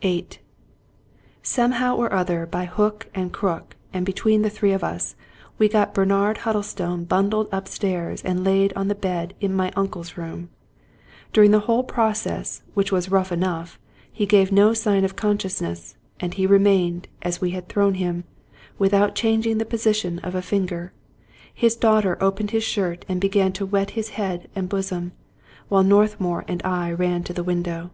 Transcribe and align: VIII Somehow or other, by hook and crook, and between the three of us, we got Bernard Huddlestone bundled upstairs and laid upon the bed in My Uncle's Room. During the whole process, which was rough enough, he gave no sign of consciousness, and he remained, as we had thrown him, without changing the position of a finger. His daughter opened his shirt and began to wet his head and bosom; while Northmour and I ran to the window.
VIII 0.00 0.26
Somehow 1.42 1.94
or 1.94 2.10
other, 2.14 2.46
by 2.46 2.64
hook 2.64 3.08
and 3.14 3.30
crook, 3.30 3.76
and 3.92 4.06
between 4.06 4.40
the 4.40 4.48
three 4.48 4.72
of 4.72 4.82
us, 4.82 5.16
we 5.58 5.68
got 5.68 5.92
Bernard 5.92 6.38
Huddlestone 6.48 7.04
bundled 7.04 7.46
upstairs 7.52 8.22
and 8.22 8.42
laid 8.42 8.70
upon 8.70 8.88
the 8.88 8.94
bed 8.94 9.34
in 9.38 9.52
My 9.52 9.70
Uncle's 9.76 10.16
Room. 10.16 10.48
During 11.34 11.50
the 11.50 11.58
whole 11.68 11.84
process, 11.84 12.62
which 12.72 12.90
was 12.90 13.10
rough 13.10 13.30
enough, 13.30 13.78
he 14.10 14.24
gave 14.24 14.50
no 14.50 14.72
sign 14.72 15.04
of 15.04 15.14
consciousness, 15.14 15.94
and 16.20 16.32
he 16.32 16.46
remained, 16.46 17.06
as 17.20 17.42
we 17.42 17.50
had 17.50 17.68
thrown 17.68 17.96
him, 17.96 18.24
without 18.78 19.14
changing 19.14 19.58
the 19.58 19.66
position 19.66 20.20
of 20.20 20.34
a 20.34 20.40
finger. 20.40 20.94
His 21.52 21.76
daughter 21.76 22.16
opened 22.18 22.52
his 22.52 22.64
shirt 22.64 23.04
and 23.10 23.20
began 23.20 23.52
to 23.60 23.66
wet 23.66 23.90
his 23.90 24.08
head 24.16 24.48
and 24.56 24.70
bosom; 24.70 25.12
while 25.68 25.82
Northmour 25.84 26.46
and 26.48 26.62
I 26.64 26.92
ran 26.92 27.24
to 27.24 27.34
the 27.34 27.44
window. 27.44 27.90